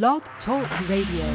[0.00, 1.26] Blog Talk Radio.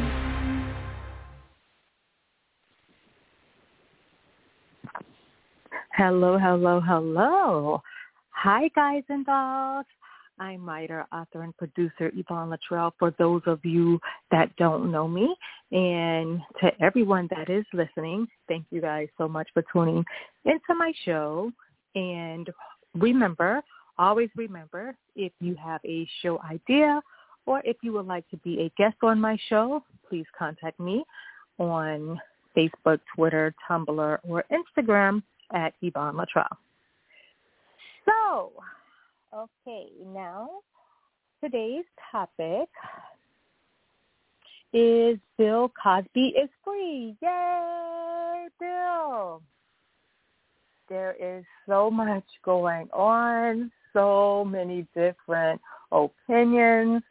[5.93, 7.83] Hello, hello, hello.
[8.31, 9.85] Hi, guys and dolls.
[10.39, 13.99] I'm writer, author, and producer Yvonne Latrell for those of you
[14.31, 15.35] that don't know me.
[15.71, 20.03] And to everyone that is listening, thank you guys so much for tuning
[20.45, 21.51] into my show.
[21.93, 22.49] And
[22.95, 23.61] remember,
[23.99, 27.03] always remember, if you have a show idea
[27.47, 31.03] or if you would like to be a guest on my show, please contact me
[31.57, 32.19] on
[32.55, 36.45] Facebook, Twitter, Tumblr, or Instagram at Yvonne Latrell.
[38.05, 38.51] So,
[39.33, 40.49] okay, now
[41.43, 42.69] today's topic
[44.73, 47.15] is Bill Cosby is free.
[47.21, 49.41] Yay, Bill!
[50.89, 55.61] There is so much going on, so many different
[55.91, 57.01] opinions,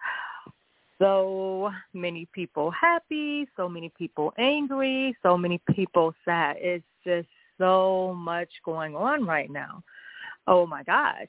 [0.98, 6.56] so many people happy, so many people angry, so many people sad.
[6.58, 9.82] It's just so much going on right now.
[10.46, 11.28] Oh my gosh.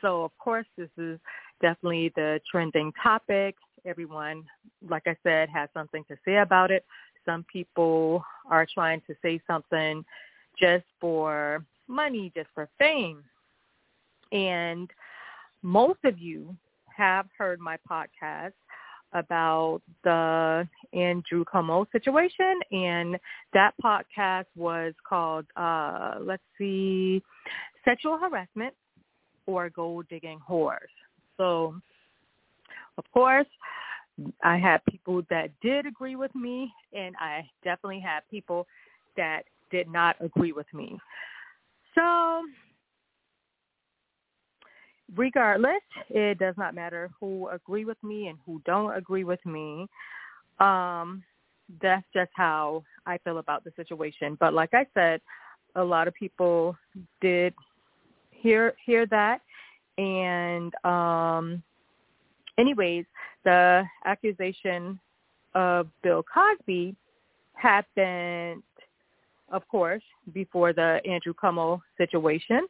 [0.00, 1.18] So of course this is
[1.60, 3.56] definitely the trending topic.
[3.84, 4.44] Everyone,
[4.88, 6.84] like I said, has something to say about it.
[7.24, 10.04] Some people are trying to say something
[10.58, 13.22] just for money, just for fame.
[14.32, 14.90] And
[15.62, 16.56] most of you
[16.96, 18.52] have heard my podcast
[19.12, 23.16] about the Andrew Cuomo situation, and
[23.54, 27.22] that podcast was called, uh, let's see,
[27.84, 28.74] Sexual Harassment
[29.46, 30.92] or Gold Digging Whores.
[31.36, 31.74] So,
[32.98, 33.46] of course,
[34.42, 38.66] I had people that did agree with me, and I definitely had people
[39.16, 40.98] that did not agree with me.
[41.94, 42.42] So
[45.16, 49.88] regardless, it does not matter who agree with me and who don't agree with me.
[50.60, 51.22] Um,
[51.82, 54.36] that's just how I feel about the situation.
[54.40, 55.20] But like I said,
[55.76, 56.76] a lot of people
[57.20, 57.54] did
[58.30, 59.40] hear hear that,
[59.98, 61.62] and um,
[62.58, 63.04] anyways,
[63.44, 64.98] the accusation
[65.54, 66.94] of Bill Cosby
[67.54, 68.62] happened,
[69.50, 70.02] of course,
[70.32, 72.66] before the Andrew Cuomo situation.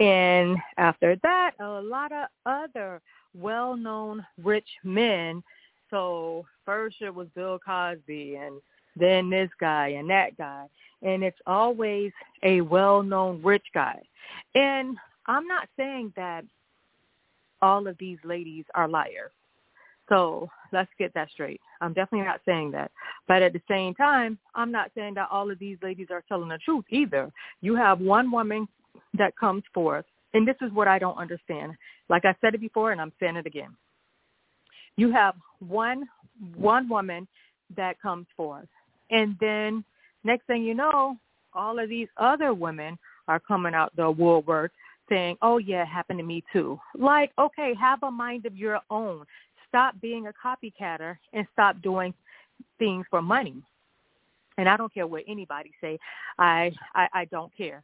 [0.00, 3.00] And after that, a lot of other
[3.38, 5.42] well-known rich men.
[5.90, 8.60] So first it was Bill Cosby and
[8.96, 10.66] then this guy and that guy.
[11.02, 12.12] And it's always
[12.42, 14.00] a well-known rich guy.
[14.54, 14.96] And
[15.26, 16.44] I'm not saying that
[17.62, 19.32] all of these ladies are liars.
[20.08, 21.60] So let's get that straight.
[21.80, 22.90] I'm definitely not saying that.
[23.28, 26.48] But at the same time, I'm not saying that all of these ladies are telling
[26.48, 27.30] the truth either.
[27.60, 28.66] You have one woman
[29.14, 30.04] that comes forth.
[30.34, 31.72] And this is what I don't understand.
[32.08, 33.76] Like I said it before and I'm saying it again.
[34.96, 36.04] You have one
[36.56, 37.26] one woman
[37.76, 38.68] that comes forth.
[39.10, 39.84] And then
[40.24, 41.16] next thing you know,
[41.52, 44.72] all of these other women are coming out the woodwork
[45.08, 46.78] saying, oh, yeah, it happened to me too.
[46.96, 49.24] Like, okay, have a mind of your own.
[49.68, 52.14] Stop being a copycatter and stop doing
[52.78, 53.62] things for money.
[54.56, 55.98] And I don't care what anybody say.
[56.38, 57.82] I, I, I don't care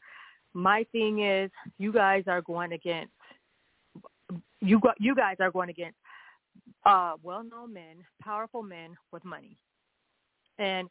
[0.57, 3.13] my thing is you guys are going against
[4.61, 5.97] you you guys are going against
[6.87, 9.55] uh well-known men, powerful men with money.
[10.59, 10.89] And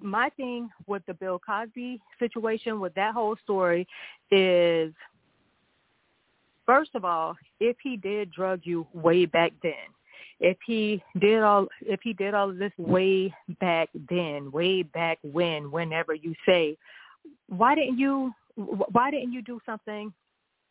[0.00, 3.86] my thing with the Bill Cosby situation with that whole story
[4.30, 4.94] is
[6.64, 9.72] first of all, if he did drug you way back then,
[10.40, 15.18] if he did all if he did all of this way back then, way back
[15.22, 16.78] when, whenever you say,
[17.50, 20.12] why didn't you why didn't you do something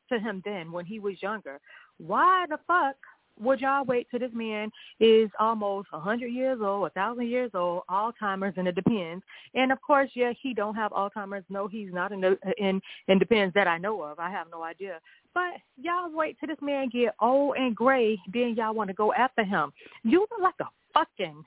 [0.09, 1.59] to him then when he was younger?
[1.97, 2.95] Why the fuck
[3.39, 7.51] would y'all wait till this man is almost a hundred years old, a thousand years
[7.53, 9.23] old, Alzheimer's, and it depends.
[9.53, 11.45] And of course, yeah, he don't have Alzheimer's.
[11.49, 14.19] No, he's not in the, in in depends that I know of.
[14.19, 14.99] I have no idea.
[15.33, 19.13] But y'all wait till this man get old and gray, then y'all want to go
[19.13, 19.71] after him.
[20.03, 21.43] You look like a fucking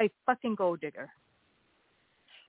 [0.00, 1.08] a fucking gold digger.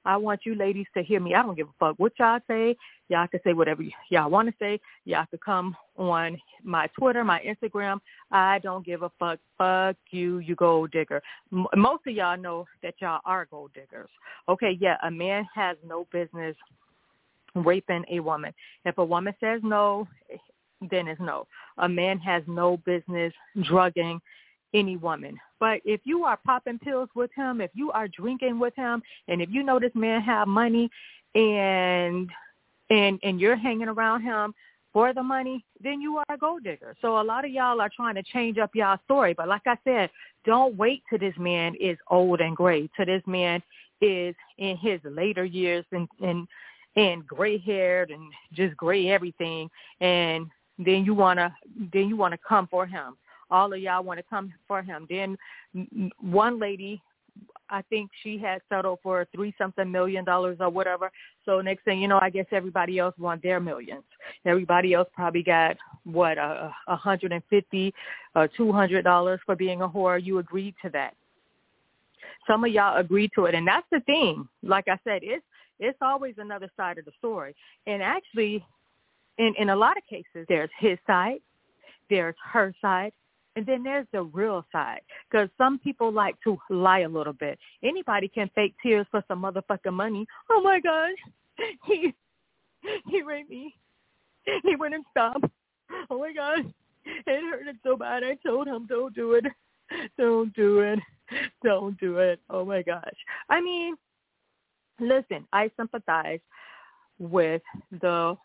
[0.05, 1.33] I want you ladies to hear me.
[1.33, 2.75] I don't give a fuck what y'all say.
[3.09, 4.79] Y'all can say whatever y'all want to say.
[5.05, 7.99] Y'all can come on my Twitter, my Instagram.
[8.31, 9.39] I don't give a fuck.
[9.57, 11.21] Fuck you, you gold digger.
[11.51, 14.09] M- most of y'all know that y'all are gold diggers.
[14.49, 16.55] Okay, yeah, a man has no business
[17.55, 18.53] raping a woman.
[18.85, 20.07] If a woman says no,
[20.89, 21.47] then it's no.
[21.77, 24.19] A man has no business drugging
[24.73, 25.37] any woman.
[25.59, 29.41] But if you are popping pills with him, if you are drinking with him, and
[29.41, 30.89] if you know this man have money
[31.35, 32.29] and
[32.89, 34.53] and and you're hanging around him,
[34.93, 36.95] for the money, then you are a gold digger.
[37.01, 39.33] So a lot of y'all are trying to change up y'all story.
[39.33, 40.11] But like I said,
[40.45, 43.61] don't wait till this man is old and gray, till this man
[44.01, 46.47] is in his later years and and
[46.95, 49.67] and gray haired and just gray everything
[49.99, 50.45] and
[50.77, 51.55] then you wanna
[51.91, 53.15] then you wanna come for him.
[53.51, 55.07] All of y'all want to come for him.
[55.09, 55.37] Then
[56.19, 57.01] one lady
[57.69, 61.11] I think she had settled for three something million dollars or whatever.
[61.45, 64.03] So next thing you know, I guess everybody else want their millions.
[64.45, 67.93] Everybody else probably got what a, a hundred and fifty,
[68.35, 70.23] or two hundred dollars for being a whore.
[70.23, 71.15] You agreed to that.
[72.45, 74.47] Some of y'all agreed to it, and that's the thing.
[74.61, 75.45] Like I said, it's
[75.79, 77.55] it's always another side of the story.
[77.87, 78.63] And actually,
[79.37, 81.39] in in a lot of cases, there's his side,
[82.09, 83.13] there's her side,
[83.55, 87.59] and then there's the real side, because some people like to lie a little bit.
[87.83, 90.25] Anybody can fake tears for some motherfucking money.
[90.49, 91.17] Oh my gosh,
[91.85, 92.13] he
[93.07, 93.75] he raped me.
[94.63, 95.41] He wouldn't stop.
[96.09, 96.65] Oh my gosh,
[97.05, 98.23] it hurted so bad.
[98.23, 99.45] I told him, don't do it,
[100.17, 100.99] don't do it,
[101.63, 102.39] don't do it.
[102.49, 103.15] Oh my gosh.
[103.49, 103.95] I mean,
[104.99, 106.39] listen, I sympathize
[107.19, 107.61] with
[108.01, 108.35] the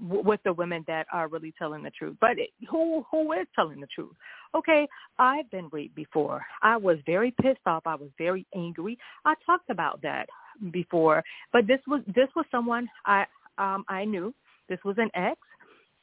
[0.00, 2.16] with the women that are really telling the truth.
[2.20, 2.36] But
[2.70, 4.14] who who is telling the truth?
[4.54, 4.86] Okay,
[5.18, 6.44] I've been raped before.
[6.62, 7.82] I was very pissed off.
[7.86, 8.98] I was very angry.
[9.24, 10.28] I talked about that
[10.70, 11.22] before.
[11.52, 13.26] But this was this was someone I
[13.58, 14.34] um I knew.
[14.68, 15.38] This was an ex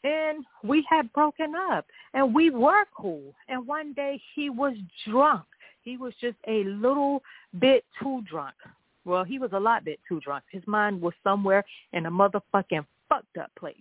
[0.03, 3.33] and we had broken up and we were cool.
[3.47, 4.75] And one day he was
[5.07, 5.45] drunk.
[5.81, 7.21] He was just a little
[7.59, 8.55] bit too drunk.
[9.05, 10.43] Well, he was a lot bit too drunk.
[10.51, 11.63] His mind was somewhere
[11.93, 13.75] in a motherfucking fucked up place.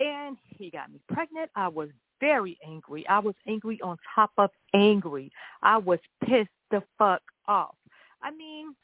[0.00, 1.50] And he got me pregnant.
[1.56, 1.88] I was
[2.20, 3.06] very angry.
[3.08, 5.30] I was angry on top of angry.
[5.62, 7.74] I was pissed the fuck off.
[8.22, 8.74] I mean,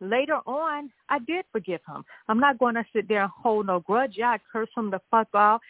[0.00, 2.04] later on, I did forgive him.
[2.28, 4.14] I'm not going to sit there and hold no grudge.
[4.16, 5.60] Yeah, I cursed him the fuck out.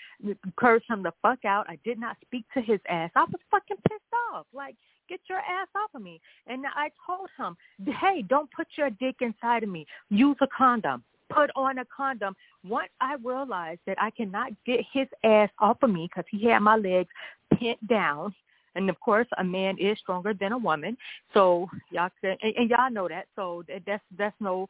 [0.57, 1.67] cursed him the fuck out.
[1.69, 3.11] I did not speak to his ass.
[3.17, 4.03] I was fucking pissed
[4.33, 4.47] off.
[4.53, 4.77] Like,
[5.09, 6.21] get your ass off of me.
[6.47, 7.57] And I told him,
[8.01, 9.87] hey, don't put your dick inside of me.
[10.11, 11.03] Use a condom.
[11.31, 12.37] Put on a condom.
[12.67, 16.61] Once I realized that I cannot get his ass off of me because he had
[16.61, 17.11] my legs
[17.59, 18.35] pent down,
[18.75, 20.97] and of course, a man is stronger than a woman.
[21.33, 23.27] So y'all and, and y'all know that.
[23.37, 24.69] So that's that's no,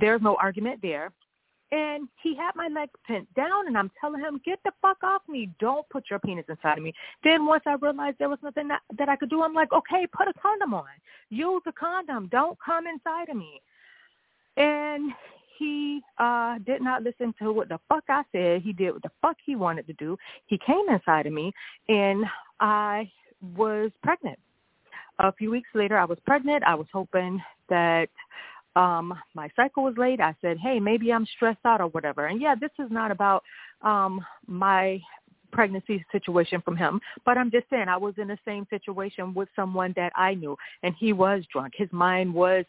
[0.00, 1.12] there's no argument there.
[1.72, 5.22] And he had my leg pinned down, and I'm telling him, get the fuck off
[5.28, 5.50] me.
[5.58, 6.94] Don't put your penis inside of me.
[7.24, 10.06] Then once I realized there was nothing that, that I could do, I'm like, okay,
[10.06, 10.84] put a condom on.
[11.30, 12.28] Use a condom.
[12.30, 13.60] Don't come inside of me.
[14.56, 15.12] And
[15.58, 18.62] he uh did not listen to what the fuck I said.
[18.62, 20.16] He did what the fuck he wanted to do.
[20.46, 21.52] He came inside of me
[21.88, 22.24] and
[22.60, 23.10] I
[23.56, 24.38] was pregnant.
[25.18, 26.64] A few weeks later I was pregnant.
[26.64, 28.08] I was hoping that
[28.76, 30.20] um my cycle was late.
[30.20, 33.42] I said, "Hey, maybe I'm stressed out or whatever." And yeah, this is not about
[33.82, 35.00] um my
[35.52, 39.48] pregnancy situation from him, but I'm just saying I was in the same situation with
[39.54, 41.74] someone that I knew and he was drunk.
[41.76, 42.64] His mind was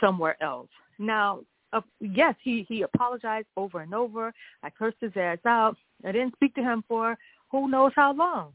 [0.00, 0.68] somewhere else.
[1.00, 1.40] Now,
[1.72, 4.32] uh, yes, he he apologized over and over.
[4.62, 5.76] I cursed his ass out.
[6.04, 7.16] I didn't speak to him for
[7.50, 8.52] who knows how long.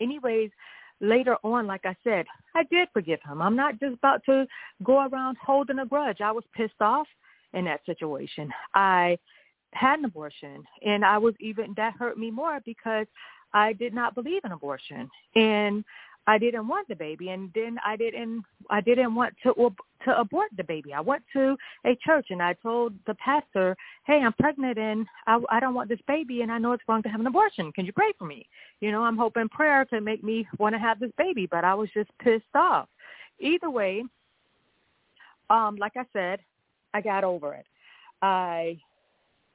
[0.00, 0.50] Anyways,
[1.00, 3.40] later on, like I said, I did forgive him.
[3.42, 4.46] I'm not just about to
[4.82, 6.20] go around holding a grudge.
[6.20, 7.06] I was pissed off
[7.54, 8.50] in that situation.
[8.74, 9.18] I
[9.72, 13.06] had an abortion, and I was even that hurt me more because
[13.52, 15.84] I did not believe in abortion, and
[16.26, 19.52] I didn't want the baby, and then I didn't I didn't want to
[20.06, 20.94] to abort the baby.
[20.94, 25.38] I went to a church and I told the pastor, "Hey, I'm pregnant and I,
[25.50, 27.72] I don't want this baby, and I know it's wrong to have an abortion.
[27.72, 28.48] Can you pray for me?
[28.80, 31.74] You know, I'm hoping prayer can make me want to have this baby." But I
[31.74, 32.88] was just pissed off.
[33.38, 34.02] Either way,
[35.50, 36.40] um, like I said,
[36.94, 37.66] I got over it.
[38.22, 38.78] I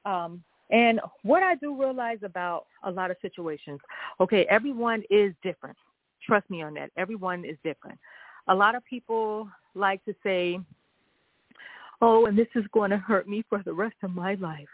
[0.04, 3.78] um and what I do realize about a lot of situations,
[4.20, 5.76] okay, everyone is different.
[6.26, 6.90] Trust me on that.
[6.96, 7.98] Everyone is different.
[8.48, 10.60] A lot of people like to say,
[12.00, 14.68] oh, and this is going to hurt me for the rest of my life,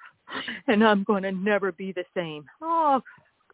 [0.66, 2.44] and I'm going to never be the same.
[2.62, 3.00] Oh,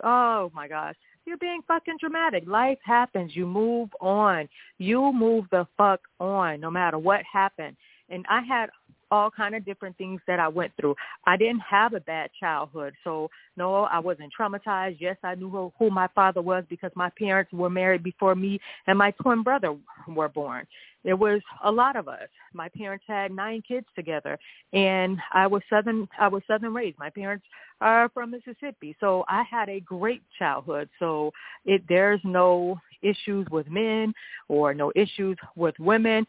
[0.02, 0.96] oh my gosh.
[1.26, 2.44] You're being fucking dramatic.
[2.46, 3.34] Life happens.
[3.34, 4.46] You move on.
[4.78, 7.76] You move the fuck on no matter what happened.
[8.10, 8.68] And I had
[9.14, 10.97] all kind of different things that I went through.
[11.25, 14.97] I didn't have a bad childhood, so no, I wasn't traumatized.
[14.99, 18.61] Yes, I knew who, who my father was because my parents were married before me
[18.88, 19.76] and my twin brother
[20.09, 20.66] were born.
[21.04, 22.28] There was a lot of us.
[22.54, 24.37] My parents had nine kids together,
[24.73, 26.09] and I was southern.
[26.18, 26.99] I was southern raised.
[26.99, 27.44] My parents
[27.83, 30.88] are from Mississippi, so I had a great childhood.
[30.99, 31.30] So
[31.66, 34.14] it there's no issues with men
[34.49, 36.26] or no issues with women,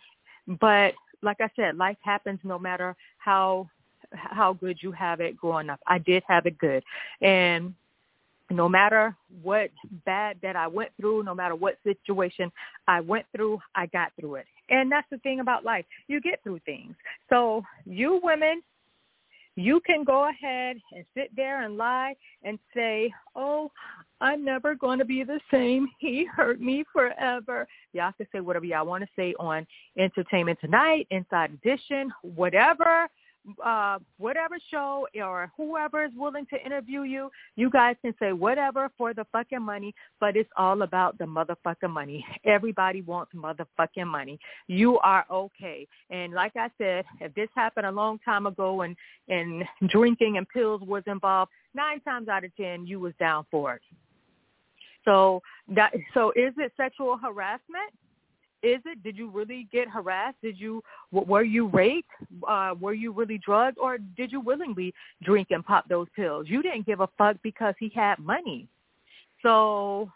[0.60, 0.94] but
[1.25, 3.70] like I said, life happens no matter how
[4.13, 5.79] how good you have it growing up.
[5.88, 6.84] I did have it good.
[7.22, 7.74] And
[8.51, 9.72] no matter what
[10.05, 12.51] bad that I went through, no matter what situation
[12.88, 14.46] I went through, I got through it.
[14.70, 15.86] And that's the thing about life.
[16.08, 16.96] You get through things.
[17.29, 18.62] So you women,
[19.56, 23.72] you can go ahead and sit there and lie and say, oh,
[24.22, 25.88] I'm never going to be the same.
[26.00, 27.68] He hurt me forever.
[27.94, 29.66] Y'all can say whatever y'all want to say on
[29.98, 33.08] Entertainment Tonight, Inside Edition, whatever
[33.64, 38.90] uh, whatever show or whoever is willing to interview you, you guys can say whatever
[38.98, 42.25] for the fucking money, but it's all about the motherfucking money.
[42.46, 44.40] Everybody wants motherfucking money.
[44.68, 45.88] You are okay.
[46.10, 48.96] And like I said, if this happened a long time ago and,
[49.28, 53.75] and drinking and pills was involved, nine times out of ten, you was down for
[53.75, 53.82] it.
[55.04, 57.92] So that, so is it sexual harassment?
[58.65, 59.03] Is it?
[59.03, 60.38] Did you really get harassed?
[60.41, 62.10] Did you were you raped?
[62.48, 64.93] Uh, were you really drugged, or did you willingly
[65.24, 66.48] drink and pop those pills?
[66.50, 68.67] You didn't give a fuck because he had money.
[69.43, 70.12] So,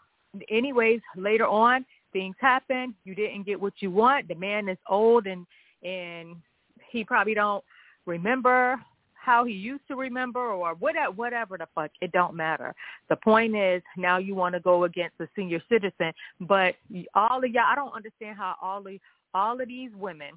[0.50, 2.94] anyways, later on, things happen.
[3.04, 4.28] You didn't get what you want.
[4.28, 5.46] The man is old and
[5.82, 6.36] and
[6.90, 7.64] he probably don't
[8.04, 8.80] remember
[9.20, 11.90] how he used to remember or whatever, whatever the fuck.
[12.00, 12.74] It don't matter.
[13.08, 16.74] The point is now you want to go against a senior citizen, but
[17.14, 18.92] all of y'all, I don't understand how all of
[19.32, 20.30] all of these women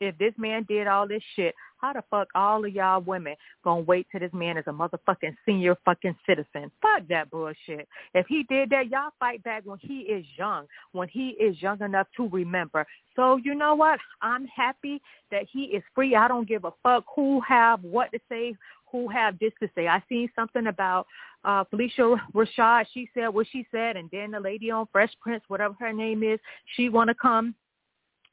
[0.00, 3.80] if this man did all this shit, how the fuck all of y'all women gonna
[3.80, 6.70] wait till this man is a motherfucking senior fucking citizen?
[6.82, 7.88] Fuck that bullshit.
[8.14, 11.80] If he did that, y'all fight back when he is young, when he is young
[11.82, 12.86] enough to remember.
[13.16, 13.98] So you know what?
[14.20, 16.16] I'm happy that he is free.
[16.16, 18.54] I don't give a fuck who have what to say,
[18.90, 19.88] who have this to say.
[19.88, 21.06] I seen something about
[21.44, 22.86] uh Phylicia Rashad.
[22.92, 26.22] She said what she said, and then the lady on Fresh Prince, whatever her name
[26.22, 26.38] is,
[26.76, 27.54] she want to come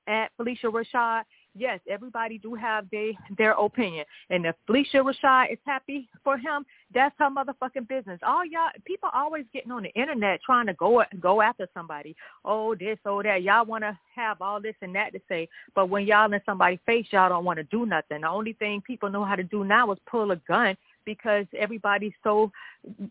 [0.08, 1.24] at Phylicia Rashad
[1.58, 4.06] yes, everybody do have they their opinion.
[4.30, 8.20] And if Phylicia Rashad is happy for him, that's her motherfucking business.
[8.26, 12.16] All y'all people always getting on the internet trying to go go after somebody.
[12.46, 13.44] Oh this, oh that.
[13.44, 17.06] Y'all wanna have all this and that to say, but when y'all in somebody's face,
[17.12, 18.22] y'all don't want to do nothing.
[18.22, 22.14] The only thing people know how to do now is pull a gun because everybody's
[22.24, 22.52] so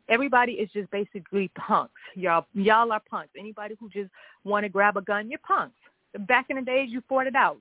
[0.08, 1.92] everybody is just basically punks.
[2.14, 3.30] Y'all y'all are punks.
[3.36, 4.10] Anybody who just
[4.44, 5.74] want to grab a gun, you're punks.
[6.20, 7.58] Back in the days, you fought it out.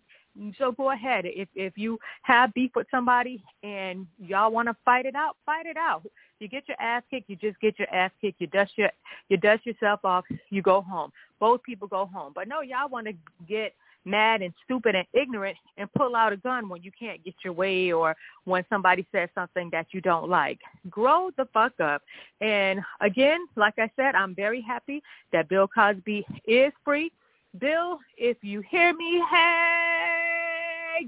[0.57, 1.25] So go ahead.
[1.25, 5.65] If if you have beef with somebody and y'all want to fight it out, fight
[5.65, 6.03] it out.
[6.39, 8.41] You get your ass kicked, you just get your ass kicked.
[8.41, 8.89] You dust your
[9.29, 10.25] you dust yourself off.
[10.49, 11.11] You go home.
[11.39, 12.33] Both people go home.
[12.35, 13.13] But no, y'all want to
[13.47, 13.73] get
[14.05, 17.53] mad and stupid and ignorant and pull out a gun when you can't get your
[17.53, 18.15] way or
[18.45, 20.59] when somebody says something that you don't like.
[20.89, 22.03] Grow the fuck up.
[22.41, 25.01] And again, like I said, I'm very happy
[25.33, 27.11] that Bill Cosby is free.
[27.59, 30.14] Bill, if you hear me, hey,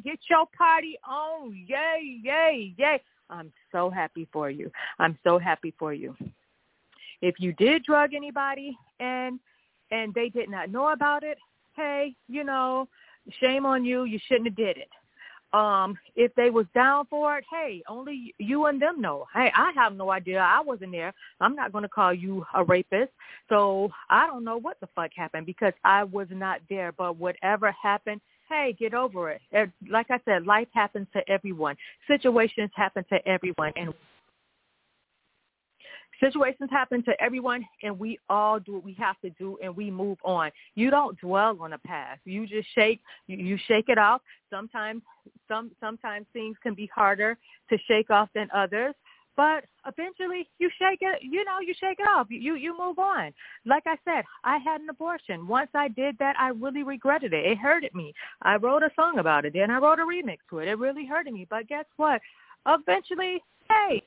[0.03, 1.56] get your party on.
[1.67, 3.01] Yay, yay, yay.
[3.29, 4.72] I'm so happy for you.
[5.00, 6.15] I'm so happy for you.
[7.22, 9.39] If you did drug anybody and
[9.91, 11.38] and they did not know about it,
[11.75, 12.88] hey, you know,
[13.39, 14.03] shame on you.
[14.03, 14.89] You shouldn't have did it
[15.53, 19.72] um if they was down for it hey only you and them know hey i
[19.75, 23.12] have no idea i wasn't there i'm not going to call you a rapist
[23.48, 27.74] so i don't know what the fuck happened because i was not there but whatever
[27.82, 29.41] happened hey get over it.
[29.55, 31.75] Uh, like i said life happens to everyone.
[32.07, 33.93] Situations happen to everyone and
[36.19, 39.91] situations happen to everyone and we all do what we have to do and we
[39.91, 40.51] move on.
[40.75, 42.21] You don't dwell on the past.
[42.25, 44.21] You just shake you shake it off.
[44.49, 45.01] Sometimes
[45.47, 47.37] some sometimes things can be harder
[47.69, 48.95] to shake off than others
[49.38, 52.27] but eventually you shake it you know you shake it off.
[52.29, 53.32] You you move on.
[53.65, 55.48] Like i said i had an abortion.
[55.48, 57.46] Once i did that i really regretted it.
[57.46, 58.13] It hurted me.
[58.41, 59.53] I wrote a song about it.
[59.53, 60.67] Then i wrote a remix to it.
[60.67, 61.48] It really hurted me.
[61.50, 62.20] But guess what?
[62.67, 64.03] Eventually hey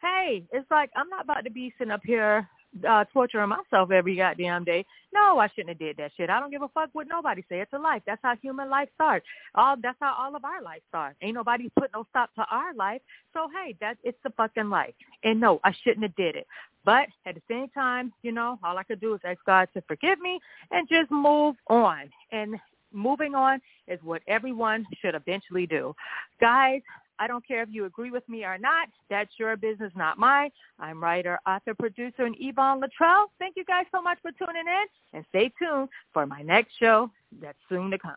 [0.00, 2.48] hey, it's like I'm not about to be sitting up here
[2.86, 4.84] uh torturing myself every goddamn day.
[5.12, 6.30] No, I shouldn't have did that shit.
[6.30, 7.60] I don't give a fuck what nobody say.
[7.60, 8.02] It's a life.
[8.06, 9.26] That's how human life starts.
[9.54, 11.16] All that's how all of our life starts.
[11.22, 13.00] Ain't nobody put no stop to our life.
[13.32, 14.94] So hey, that's it's the fucking life.
[15.24, 16.46] And no, I shouldn't have did it.
[16.84, 19.82] But at the same time, you know, all I could do is ask God to
[19.82, 22.10] forgive me and just move on.
[22.32, 22.56] And
[22.92, 25.94] moving on is what everyone should eventually do.
[26.40, 26.80] Guys,
[27.18, 28.88] I don't care if you agree with me or not.
[29.10, 30.50] That's your business, not mine.
[30.78, 33.26] I'm writer, author, producer, and Yvonne Latrell.
[33.38, 37.10] Thank you guys so much for tuning in, and stay tuned for my next show
[37.40, 38.16] that's soon to come.